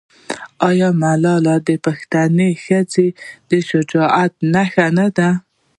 [0.69, 3.07] آیا ملالۍ د پښتنې ښځې
[3.49, 5.29] د شجاعت نښه نه ده؟